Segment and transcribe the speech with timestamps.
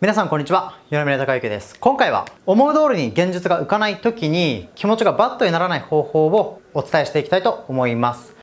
[0.00, 0.78] 皆さんこんにちは。
[0.90, 1.76] 米村孝之です。
[1.80, 8.36] 今回は思う通りに現実が浮かない時に気持ちがバットにならない方法をお伝えしていきたいと思います。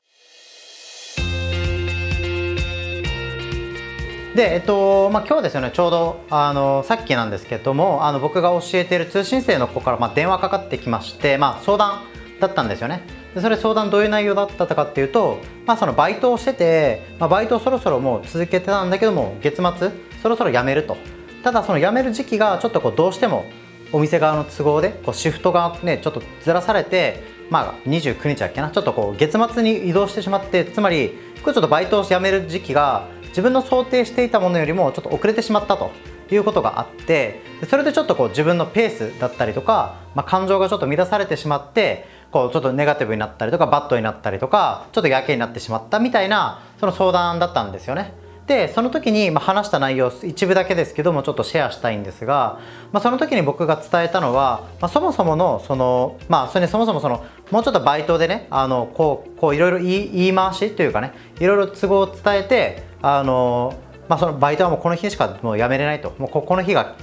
[4.34, 5.70] で、えっとまあ、今日ですよね。
[5.72, 12.02] ちょうどあのさっきなんですけどもあの僕が教えている通信生の子から、まあ、電話かかってきまして、まあ、相談
[12.38, 13.00] だったんですよね。
[13.34, 21.15] でそれ相談どういう内容だったかっていうと、まあ、そのバイトをしてて、まあ、バイトをそろそろもう続けてたんだけども月末そろそろ辞めると。
[21.46, 23.44] ただその辞める時期がちょっとこうどうしても
[23.92, 31.10] お店側の都合でこうシフトがねちょっとずらされてまあ29日だっけなちょっとこう月末に移動してしまってつまり
[31.44, 35.92] これちょっとバイトを辞める時期が自分の想定していたものよりもちょっと遅れてしまったと
[36.32, 37.40] いうことがあって
[37.70, 48.25] それでちょっとこう自分のペースだったりとか、まあ、感情がちょっと乱されてしまってこうちょっとネガティブになったりとかバッドになったりとかちょっとやけになってしまったみたいなその相談だったんですよね。
[48.46, 52.60] でその時に話した内容一部だけですけどもちょっとシェアしたいんですが、
[52.92, 63.74] まあ、その時に僕が伝えたのは、まあ、そもそものそのまあそれにそもそもそのもうちょっとバイトでねあのこうこういろいろ言い回しというかねいろいろ都合を伝えてあの、
[64.08, 66.96] まあ、そのバイトはもうこの日しかもうやめれないともうこの日が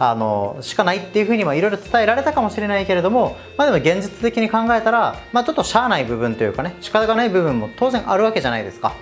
[0.00, 8.92] あのしかないっていうふうにいろいろ伝えられたかもしれないけれども、まあ、でも現実的に考えたら、まあ、ちょっとしゃあない部分というかね仕方がない部分も当然あるわけじゃないですか。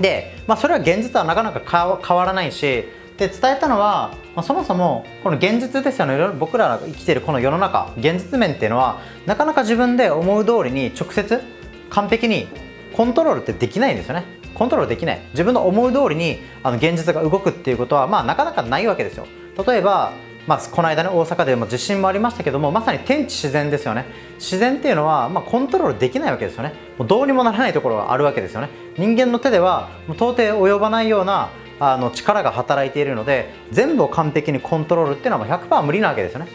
[0.00, 2.84] で、まあ、それは現実はなかなか変わらないし
[3.16, 6.18] で伝えたのは、まあ、そもそもこの現実ですよね。
[6.38, 11.42] 僕らが生きてるこの世の中現実面っていうのはなかなか自分で思う通りに直接
[11.88, 12.46] 完璧に
[12.92, 14.24] コントロールってできないんですよね。
[14.54, 15.20] コントロールできない。
[15.32, 19.26] 自分の思う通りにあの現実が動くっていうことはまあなかなかないわけですよ。
[19.66, 20.12] 例えば
[20.46, 24.06] まあ、この間ね大阪でも地震もありましたけどもまさに天地自然ですよね。
[24.38, 26.72] 自然っていうのは、まあ、コントロールできないわけですよね。
[26.98, 28.68] もうどうにもならないところがあるわけですよね。
[28.96, 36.48] 人間の手ではもう到底及ばないようなあの力が働いているので全部を完璧にコントロールっていうのは100%無理なわけですよね、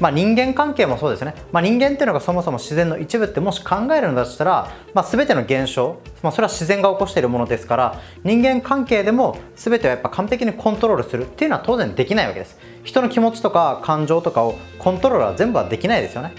[0.00, 12.58] まあ、人間関係もそうですね、まあ、人間っていうのがそもそも自然の一部ってもし考えるのだとしたら、まあ、全ての現象、まあ、それは自然が起こしているものですから人間関係でも全てをやっぱ完璧にコントロールするっていうのは当然できないわけです。
[12.84, 16.32] 人の気持ちとか感情とかをコントロールは全部はできないですよね。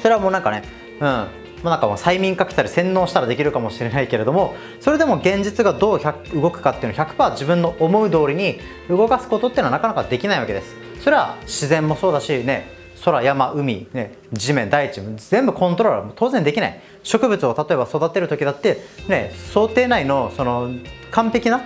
[0.00, 0.62] それはもうなんかね
[1.00, 1.48] うん。
[1.62, 6.00] まあ、なんかもう催眠かけたり洗脳したらできるかもしれないけれどもそれでも現実がどう
[6.34, 10.87] 動くかっていうのを100%自分の思う通りに動かすことっていうのはなかなかできないわけです。
[11.00, 16.80] それは自然もそうだしね空山海、ね、地面大地全部コントロールは当然できない。
[17.04, 20.70] 植物を例えば育てる時だって、ね、想定内のその
[21.10, 21.62] 完璧な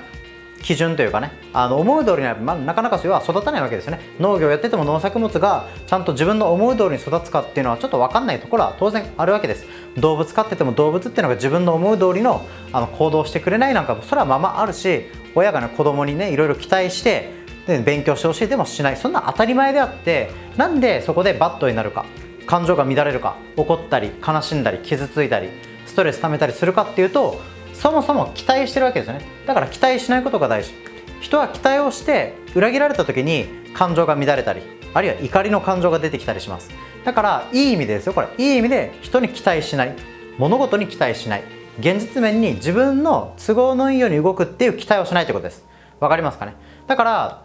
[0.63, 4.01] 基準というかねあの思う通りには、まあ、なかなかそれは育たないわけですよね。
[4.21, 9.67] 農業やってても農作物がちゃんと自分の思う通りに育つかっていうのはちょっと分かんないところは当然あるわけです。
[9.97, 18.49] 動物飼ってても動物っていうのが自分の思う通りのあの行動してくれないなんかもそれはままあるし親がね子供にねいろいろ期待してで勉強してほしい。
[18.49, 18.97] でもしない。
[18.97, 22.05] そんな当たり前であってなんでそこでバットになるか。
[22.47, 23.37] 感情が乱れるか。
[23.57, 25.49] 怒ったり悲しんだり傷ついたり
[25.87, 27.41] ストレス溜めたりするかっていうと
[27.73, 29.25] そもそも期待してるわけですよね。
[29.47, 30.73] だから期待しないことが大事。
[31.21, 34.63] 人は期待をして裏切られた時に感情が乱れたり
[34.93, 36.71] あるいは怒りの感情が出てきたりします。
[37.05, 38.29] だからいい意味ですよこれ。
[38.39, 39.95] いい意味で人に期待しない。
[40.39, 41.45] 物事に期待しない。
[41.79, 45.65] 現実面に自分の都合のいいように動くっていう期待をしないってことです。
[46.01, 46.55] わかりますかね？
[46.87, 47.45] だから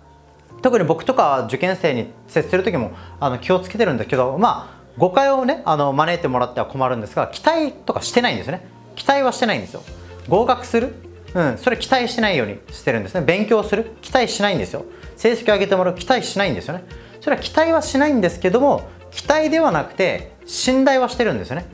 [0.61, 8.67] 特に僕とか受験生に接する時もあの気をつけてるんだけどまあ誤解をねあの招いてもらっては困るんですが期待とかしてないんですよね。
[8.95, 9.83] 期待はしてないんですよ。
[10.27, 10.95] 合格する？
[11.33, 13.21] うんそれ期待してないようにしてるんですね。
[13.21, 13.95] 勉強する？
[14.01, 14.85] 期待しないんですよ。
[15.15, 15.95] 成績を上げてもらう？
[15.95, 16.83] 期待しないんですよね。
[17.21, 21.65] それは期待はしないんですけども期待ではなくて信頼はしてるんですよね。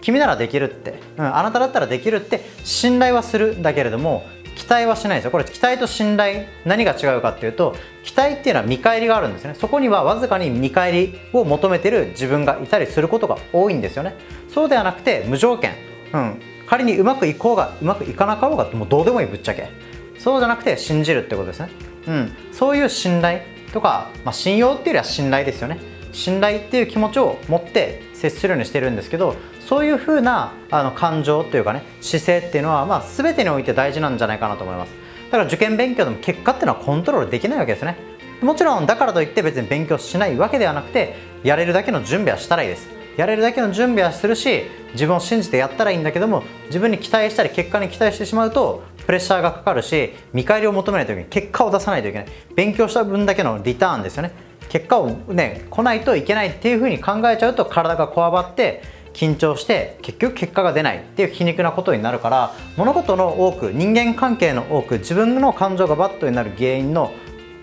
[0.00, 4.22] 君ならできるって、うん、あなただったらできるって信頼はするんだけれども
[4.58, 5.30] 期待はしないですよ。
[5.30, 9.54] これ期待と信頼何が違うかっていうと期待っていうのは見返りがあるんですね。
[9.54, 14.16] そこにはわずかに見返りを求めてる自分がいたりすることが多いんですよね。
[14.48, 15.74] そうではなくて無条件、
[16.12, 19.70] うん、仮にうまくいこうがうまくいかなかろうがもうどうでもいいぶっちゃけ。
[20.18, 21.70] そうじゃなくて信じるってことですね、
[22.08, 23.42] うん、そういう信頼
[23.72, 25.78] とか、まあ、信用っていうよりは信頼ですよね。
[26.12, 34.92] 信頼っていう気持ちを持って接するようにしてるんですけどそういうふうなあの感情というかね姿勢っていうのは、まあ、全てにおいて大事なんじゃないかなと思います。
[35.26, 37.96] だから受験勉強でも結果っていうのはコントロールできないわけですね。
[38.40, 42.88] もちろんだからといって別に勉強しないわけではなくてやれるだけの準備はしたらいいです。
[43.16, 44.62] やれるだけの準備はするし
[44.92, 51.28] 自分を信じてやったらいいんだけども自分に期待したり結果に期待してしまうとプレッシャーがかかるし見返りを求めないといけない。
[51.28, 52.28] 結果を出さないといけない。
[52.54, 54.47] 勉強した分だけのリターンですよね。
[54.68, 58.82] 結果をね来ないといけないっていうふうに考えちゃうと体がこわばって
[59.14, 67.12] 緊張して結局結果が出ないっていう皮肉なことになるから物事の多く人間関係の多く自分の感情がバットになる原因の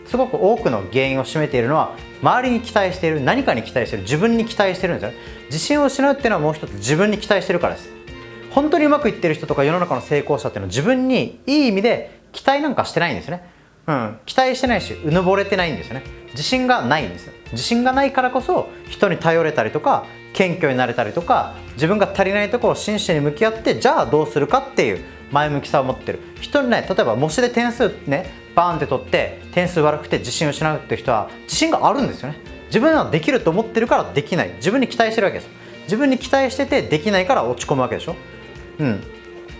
[0.05, 5.11] すごく多くの原因を占めているのは周りに期待している何かに期待している自分に期待してるんですよ。
[5.11, 5.17] ね
[5.47, 7.89] 自信を失うっていうのはもう一つ自分に期待してるからです。
[8.51, 13.43] 本当にうまくいってる人とか世の中の成功者っていうのは自分にいい意味で期待なんかしてないんですね。
[13.87, 16.03] うん、期待してないしうぬぼれてないんですよね。
[16.31, 17.33] 自信がないんですよ。
[17.51, 26.19] 自信がないからこそ人に頼れたりとか謙虚になれたりとか自分が足りないところを真摯に向き合ってじゃあどうするかっていう前向きさを持ってる。
[26.41, 32.37] 人にね例えば模試で点数ねバーンって取って点数悪くて自信を失うっていう人は自信があるんですよね。
[32.67, 34.49] 自分はできると思ってるからできない。
[34.55, 35.49] 自分に期待してるわけです
[35.83, 38.15] 自分に期待しててできないから落ち込むわけでしょ。
[38.79, 39.03] うん。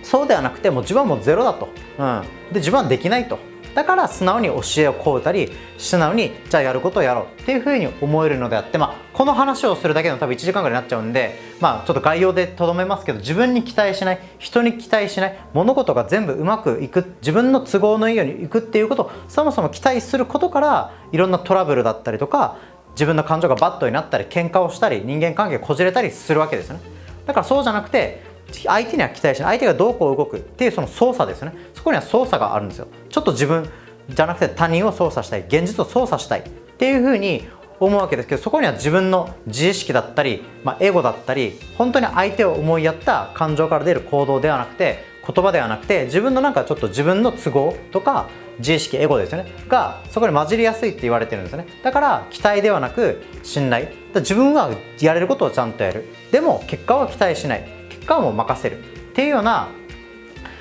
[0.03, 3.39] そうではなくてもう自分はもうゼロだと、うん、で自分はできないと。
[3.75, 22.57] だから素直に教えを請うたり素直にじゃあやることをやろうっていうふうに思えるのであって、まあ、この話をするだけの多分1時間ぐらいになっちゃうんで、まあ、ちょっと概要でとどめますけど自分に期待しない人に期待しない物事が全部うまくいく自分の都合のいいようにいくっていうことをそもそも期待することからいろんなトラブルだったりとか
[22.91, 26.81] 自分の感情がバットになったり喧嘩をしたり人間関係こじれたりするわけですよね。
[27.25, 29.57] だからそうじゃなくて相手には期待しない。
[29.57, 31.53] 相手がどうこう動くっていうその操作ですね。
[31.73, 32.87] そこには操作があるんですよ。
[33.09, 33.69] ちょっと自分
[34.09, 35.41] じゃなくて他人を操作したい。
[35.41, 36.43] 現実を操作したいっ
[36.77, 37.47] ていうふうに
[37.79, 49.51] 思うわけですけどそこには自分の自意識だったり、まあ、エゴだったり本当に相手を思いやった感情から出る行動ではなくて言葉ではなくて自分のなんかちょっと自分の都合とか自意識エゴですよね。
[49.67, 51.67] がそこに混じりやすいって言われてるんですね。
[51.83, 53.87] だから期待ではなく信頼。
[54.13, 54.69] 自分は
[55.01, 56.05] やれることをちゃんとやる。
[56.31, 57.74] でも結果は期待しない。
[58.05, 58.77] 結果はもう任せる。
[58.77, 58.81] っ
[59.15, 59.69] ていうような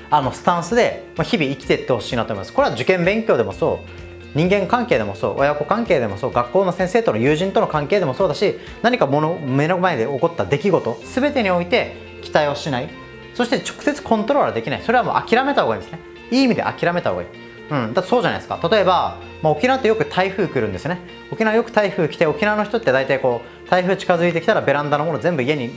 [0.09, 2.53] あのスタンスで日々生きていってほしいなと思います。
[2.53, 4.37] これは受験勉強でもそう。
[4.37, 5.39] 人間関係でもそう。
[5.39, 6.31] 親子関係でもそう。
[6.31, 12.89] 学校の先生との友人との関係でもそうだし何かもの目の前で起こった出来事全てにおいて期待をしない。
[13.35, 14.81] そして直接コントロールはできない。
[14.81, 15.99] それはもう諦めた方がいいんですね。
[16.31, 17.27] いい意味で諦めた方がいい。
[17.69, 18.59] うん、だそうじゃないですか。
[18.71, 20.99] 例えば、まあ、沖縄ってよく台風来るんですね。
[21.31, 25.71] 沖縄よく台風来て沖縄の人って大体こう台風近づいてきたらベランダのもの全部家に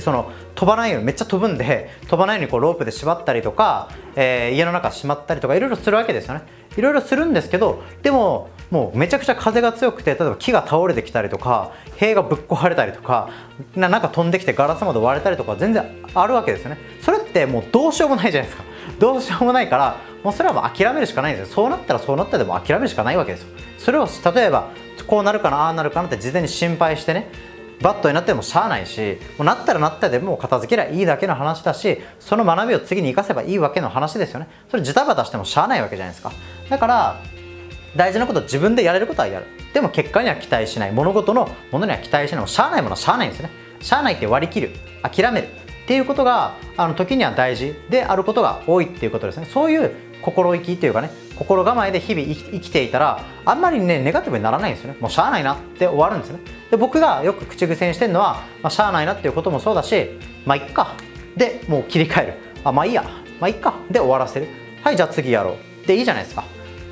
[0.00, 6.42] その飛ばないようにめっちゃ飛ぶんで飛ばないようにこうロープで縛ったりとか、えー、家の中しまったりとかいろいろするわけですよね。
[6.76, 13.28] いろいろするんですけどでももうめちゃくちゃ風が強くて例えば木が倒れてきたりとか塀がぶっ壊れたりとか
[13.76, 15.84] ななんか飛んできてガラスまで割れたりとか全然
[16.14, 16.78] あるわけですよね。
[17.02, 18.64] それってもうどうしようもないじゃないですか。
[18.98, 21.54] どうしようもないからもうそれはもう諦めるしかないんですよ。
[21.54, 23.48] そうなったらそうなったでも諦めるしかないわけですよ。
[23.78, 24.70] それを例えば
[25.06, 27.30] こうなるかなああなるかなって事前に心配してね
[27.80, 34.48] バットになってもしゃあないしもうなったらなったでもう片付けりゃいいだけの話だしその学びを次に生かせばいいわけの話ですよね。
[34.70, 36.32] それジタバタしてもしゃあないわけじゃないですか。
[36.68, 37.20] だから
[37.96, 39.46] 大事なこと自分でやれることはやる。
[39.74, 40.92] でも結果には期待しない。
[40.92, 42.48] 物事のものには期待しない。
[42.48, 43.50] しゃあないものはしゃあないんですね。
[43.80, 44.70] しゃあないって割り切る。
[45.02, 45.48] 諦める。
[45.48, 49.46] っていうことがあの時には大事であることが多いっていうことですね。
[49.46, 49.92] そういう
[50.22, 54.98] 心意気っていうかね心構えで日々生きていたらあんまりねネガティブにならないんですよね。
[55.00, 56.44] もうしゃあないなって終わるんですよね。
[56.70, 60.94] で僕がよく口癖にしてるのは、まあ、しゃあないなっていうこともそうだしまあいっか。
[61.36, 62.34] でもう切り替える。
[62.64, 63.02] あまあいいや。
[63.40, 63.74] まあいっか。
[63.90, 64.48] で終わらせる。
[64.82, 65.86] はいじゃあ次やろう。
[65.86, 66.44] でいいじゃないですか。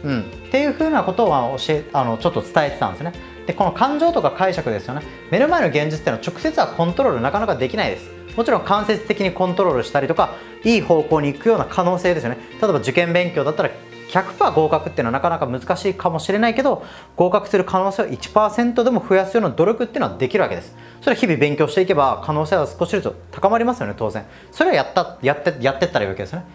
[0.02, 0.20] うん。
[0.22, 3.12] っていうふうなことを教えあのちょっと伝えてたんですね。
[3.46, 5.02] でこの感情とか解釈ですよね。
[5.30, 8.10] 目の前の現実っていうのは直接はコントロールなかなかできないです。
[8.36, 10.34] もちろん間接的にコントロールしたりとか
[10.64, 12.38] いい方向に行くような可能性ですよね。
[12.60, 13.70] 例えば受験勉強だったら
[14.10, 16.84] 100%合格っていうのはなかなか難しいかもしれないけど
[17.16, 20.76] 合格する可能性を1%でも増やすような努力っていうのはできるわけです。
[21.00, 24.26] それは日々勉強していけば可能性は少しずつ高まりますよね当然。
[24.50, 26.46] それはやったやってやってったらいいわけですよね。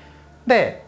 [0.46, 0.86] で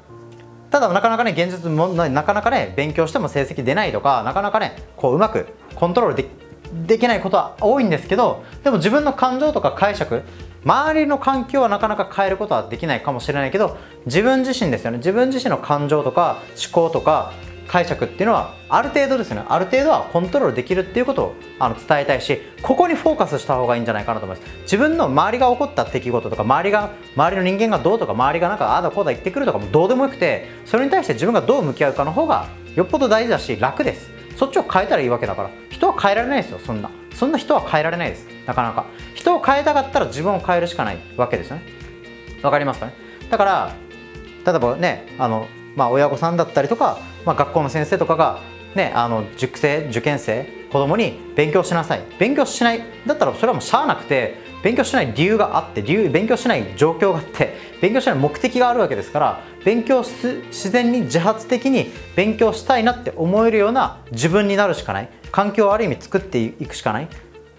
[0.69, 6.25] ただなかなかね現実もなかなかね勉強しても成績出ないとかなかなかねこううまくコントロールで
[6.85, 10.23] できないことは多いんですけどでも自分の感情とか解釈
[10.67, 14.97] 周りの環境はなかなか変えることはできないかもしれないけど自分自身ですよね。
[14.97, 17.31] 自分自身の感情とか思考とか
[17.69, 19.43] 解釈っていうのはある程度ですね。
[19.47, 24.51] ある程度はコントロールできるっていうことをあの伝えたいしここにフォーカスした方がいいんじゃないかなと思います。
[24.63, 34.09] 自分の周りが起こった出来事とか周りが周りの人間がどうとか周りがなんかああだこうだ言ってくるとかもどうでもよくてそれに対して自分がどう向き合うかの方がよっぽど大事だし楽です。
[34.35, 35.49] そっちを変えたらいいわけだから。
[35.69, 36.89] 人は変えられないですよそんな。
[37.17, 38.27] そんな人は変えられないです。
[38.45, 38.85] なかなか。
[39.15, 41.63] 人を変えたかったら自分を変えるしかないわけですよね。
[42.43, 42.93] わかりますかね？
[43.31, 43.73] だから
[44.45, 48.39] 例えばねあの、まあ、親御さんだったりとか、まあ、学校の先生とかが
[48.75, 52.03] ね、あの塾生受験生子供に勉強しなさい。
[52.19, 52.83] 勉強しない。
[53.07, 65.09] だったらそれはもうしゃあなくて勉強しない理由があって理由勉強しない状況があって勉強しない目的があるわけですから勉強す自然に自発的に勉強したいなって思えるような自分になるしかない。
[65.29, 67.09] 環境をある意味作っていくしかない。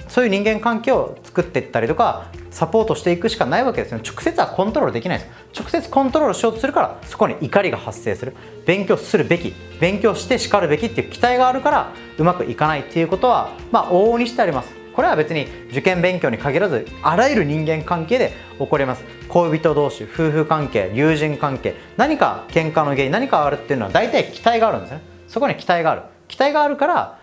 [0.09, 4.01] そういう人間関係を作っていったりとかサポートしていくしかないわけですよ。
[4.03, 5.31] 直接はコントロールできないです。
[5.61, 8.35] 直接コントロールしようとするからそこに怒りが発生する。
[8.65, 9.53] 勉強するべき。
[9.79, 14.78] 勉強してしかるべきっていう期待があるからうまくいかないっていうことはまあ往々にしてあります。
[14.99, 19.05] これは別に受験勉強に限らずあらゆる人間関係で起こります。
[19.29, 25.01] 恋人同士夫婦関係友人関係何か喧嘩の原因何かあるっていうのは大体期待があるんですね。
[25.29, 26.03] そこに期待がある。
[26.27, 27.21] 期待があるから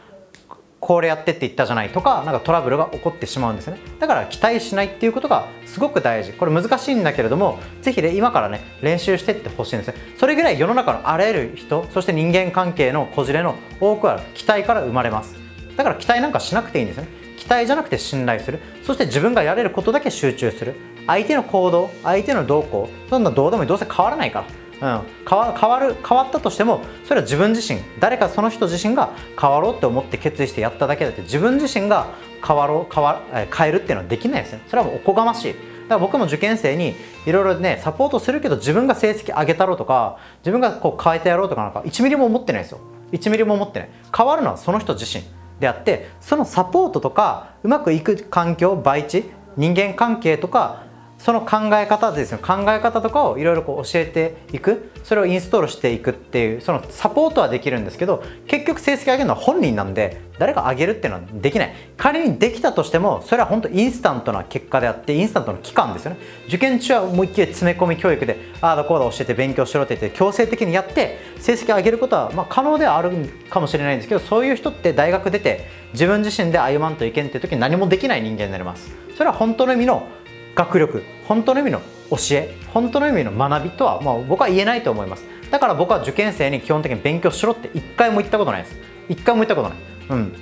[0.80, 3.78] これやってって言ったじゃないとかなんかトラブルが起こってしまうんですね。
[4.00, 6.32] だから期待しないっていうことがすごく大事。
[6.32, 9.96] これ難しいんだけれどもぜひね今からね練習してってほしいんですね。
[10.18, 15.36] それぐらい世の中のあらゆる人そして人間関係のこじれの多くは期待から生まれます。
[15.76, 17.25] だから期待なんかしなくていいんですね。
[17.46, 18.60] 期待じゃなくて信頼する。
[18.84, 20.74] そして自分がやれることだけ集中する。
[21.06, 24.44] 相手の行動相手の動向そんなどうでもいいどうせ変わらないか
[24.82, 24.98] ら。
[24.98, 32.08] うん、変わ変わる変わったとしてもそれは自分自身誰かその人自身が変わろうって思って決意してやっただけだって自分自身が
[32.46, 33.22] 変わろう変わ
[33.56, 34.62] 変えるっていうのはできないですね。
[34.68, 35.54] それはもうおこがましい。
[35.54, 42.80] だから僕も受験生にいろいろねサポートするけど自分が成績上げたろうとか自分がこう変えてやろうとかなんか1ミリも思ってないですよ。
[43.12, 43.90] 1ミリも思ってない。
[44.16, 45.24] 変わるのはその人自身。
[45.60, 49.26] であってそのサポートとかうまくいく環境培地
[49.58, 50.84] 人間関係とか
[51.18, 54.92] その考え方ですよ考え方とかをいろいろ教えていく。
[55.04, 61.76] それをインストールしていくっていうそのサポートはできるんですけど結局成績上げるのは本人なんで誰か上げるっていうのはできない。
[61.98, 66.18] 仮にできたとしてもそれは本当インスタントな結果であってインスタントの期間ですよね。
[66.48, 73.12] 受験中は思いっきり詰め込み教育でああだこうだ教えて勉強しろって言って強制的にやって成績上げることはまあ可能ではある
[73.50, 78.90] かもしれないんですけどそういう人って大学出て自分自身で歩まんといけんっていう時に何もできない人間になります。
[79.16, 80.08] それは本当の意味の
[80.56, 85.26] 学力本当の意味の教え本当の意味の学びとは、まあ、僕は言えないと思います。
[85.52, 88.76] だから僕は受験生に基本的に勉強しろって一回も言ったことないです。
[89.10, 89.78] 一回も言ったことない。
[90.10, 90.34] うん。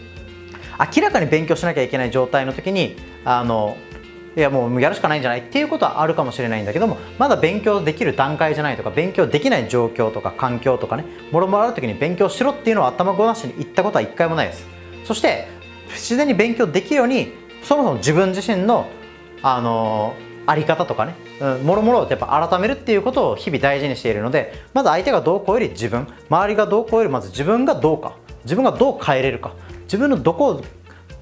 [0.96, 3.77] 明らかに勉強しなきゃいけない状態の時にあの
[4.36, 5.41] いやもうやるしかないんじゃない？
[5.41, 14.65] っていうことはあるかもしれないんだけどもまだ勉強できる段階じゃないとか勉強できない状況とか環境とかねもろもろある時に勉強しろっていうのを頭ごなしに言ったことは一回もないです。
[15.03, 15.48] そして
[15.89, 18.88] 自然に勉強できるようにそもそも自分自身の
[19.43, 26.07] あのあり方とかね、うん、もろもろやっぱ改めるっていうことを日々大事にしているのでまず相手がどうこうより自分。
[26.29, 28.17] 周りがどうこうよりまず自分がどうか。
[28.43, 29.53] 自分がどう変えれるか。
[29.83, 30.63] 自分のどこを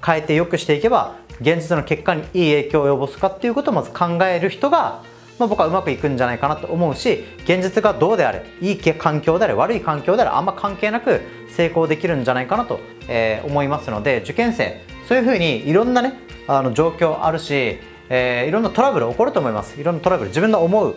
[0.04, 5.02] 変えて良くしていけば現実の結果にいい影響を及ぼすかっていうことをまず考える人が、
[5.38, 16.14] まあ、僕はうまくいくんじゃないかなと思うし現実がどうであれいい環境であれ悪い環境であれあんま関係なく成功できるんじゃないかなと、えー、思いますので受験生そういうふうにいろんなね
[16.46, 17.78] あの状況あるし
[18.14, 19.80] えー、いろんなトラブル起こると思います。
[19.80, 20.96] いろんなトラブル自分の思う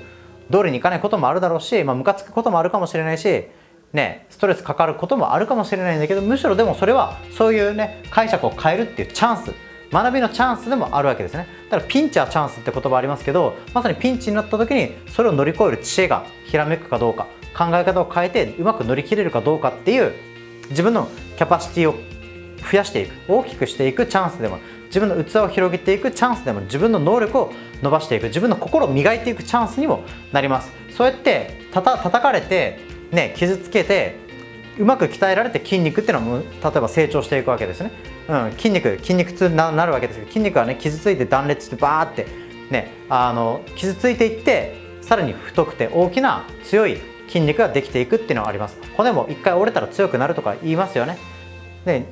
[0.51, 3.45] 通りにいかないこともあるだろうし、まあ、ムカつくこともあるかもしれないし
[3.93, 9.53] ね、ストレスかかることもあるかもしれないんだけどむしろでもそれはそういうね解釈を変えるっていうチャンス。
[9.91, 11.47] 学びのチャンスでもあるわけですね。
[11.69, 20.11] だからピンチはチャンスって言葉ありますけどまさにピンチになった時にそれを乗り越える知恵がひらめくかどうか考え方を変えてうまく乗り切れるかどうかっていう
[20.69, 21.07] 自分の
[21.37, 21.95] キャパシティを
[22.69, 23.31] 増やしていく。
[23.31, 24.57] 大きくしていくチャンスでも
[24.95, 30.71] 自分の器を広げていくチャンスでも自分の能力を伸ばしていく自分の心を磨いていくチャンスにもなります。
[30.89, 32.79] そうやってたた叩かれて、
[33.11, 34.15] ね、傷つけて
[34.79, 37.91] うまく鍛えられて筋肉っていうのは例えば成長していくわけですね、
[38.29, 42.25] うん、筋肉筋肉痛になるわけですけど筋肉はね傷ついて断裂してバーって
[42.71, 48.77] ねあの傷ついていってさらに太くて大きな強い筋肉ができていくっていうのがあります。
[48.95, 51.17] 骨も一回折れたら強くなるとか言いますよね。
[51.83, 52.05] で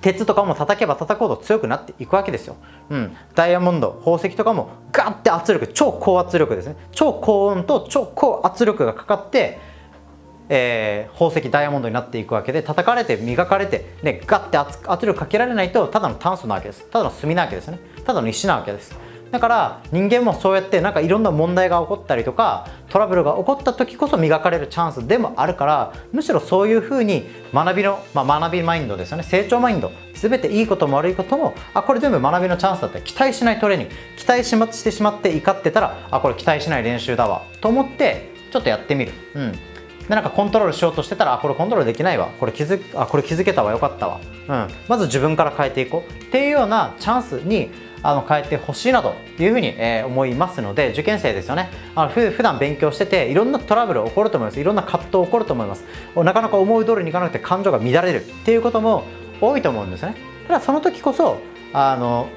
[0.00, 2.56] 鉄とかも叩けば叩くほど強くなっていくわけですよ、
[2.90, 6.76] うん、ダイヤモンド宝石とかもガッて圧力超高圧力ですね。
[6.92, 9.58] 超高温と超高圧力がかかって
[10.48, 16.86] えー、宝石ダイヤモンドになっていくわけで叩かれて磨かれて、ね、ガッて圧力かけられないとただの炭素なわけです。
[16.88, 17.80] ただの炭なわけですね。
[18.04, 18.94] ただの石なわけです。
[19.30, 29.22] だから人間もそうやってなんかいろんな問題が起こったりとかトラブルが起こった時こそ磨かれるチャンスでもあるからむしろそういうふうに学びの、まあ、学びマインドですよね。
[29.24, 29.90] 成長マインド。
[30.14, 33.94] 全ていいことも悪いこともあこれ全部学びのチャンスだって期待しないトレーニング。
[34.16, 37.42] 期待しましてしまって怒ってたらあこれ期待しない練習だわ。
[37.60, 39.12] と思ってちょっとやってみる。
[39.34, 39.52] うん。
[39.52, 42.28] でなんかコントロールしようとしてたらあこれコントロールできないわ。
[42.38, 43.72] これ気づあこれ気づけたわ。
[43.72, 46.12] よかったわ、うん、まず自分から変えていこう。
[46.12, 47.70] っていうようなチャンスに
[48.02, 51.70] あの変えてほしいなというふうに、えー、思いますので受験生ですよね。
[51.94, 54.60] あのふ普段勉強してていろんなトラブル起こると思います。
[54.60, 55.84] いろんな葛藤起こると思います。
[56.14, 59.04] なかなか思い通りにいかなくて感情が乱れるっていうことも
[59.40, 60.14] 多いと思うんですね。
[60.46, 61.40] ただその時こそ
[61.72, 62.28] あの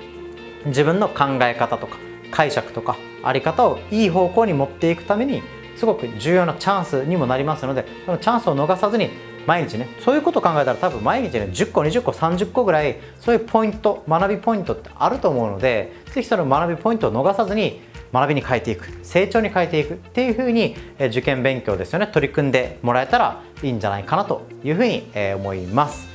[0.65, 1.97] 自分の考え方とか
[2.31, 5.43] 解釈とかあり方をいい方向に持っていくために
[5.75, 9.11] すごく重要なチャンスにもなりますのでそのチャンスを逃さずに
[9.49, 17.81] 毎日ねそういうことを考えたら多分毎日ね10個20個30個ぐらいそういうポイント学びポイントってあると思うので是非その学びポイントを逃さずに
[18.13, 26.07] 学びに変えていく成長に変えていくっていうふうに、受験勉強ですよね取り組んでもらえたらいいんじゃないかなというふうに、思います。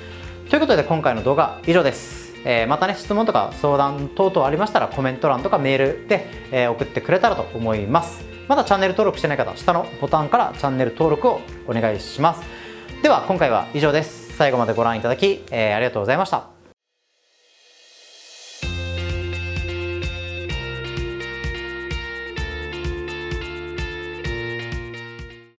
[0.50, 2.34] ということで今回の動画以上です。
[2.44, 8.24] えまたね質問とか相談等々ありましたらコメント欄とかメールで、え送ってくれたらと思います。
[8.48, 12.63] まだチャンネル登録してない方下のボタンからチャンネル登録をお願いします。
[13.04, 14.34] では今回は以上です。
[14.34, 16.53] 最後までご覧いただき、えー、ありがとうございました。